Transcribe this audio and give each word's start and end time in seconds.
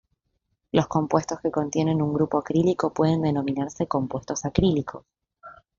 Los 0.71 0.87
compuestos 0.87 1.41
que 1.41 1.51
contienen 1.51 2.01
un 2.01 2.11
grupo 2.11 2.39
acrílico 2.39 2.91
pueden 2.91 3.21
denominarse 3.21 3.85
"compuestos 3.87 4.45
acrílicos". 4.45 5.05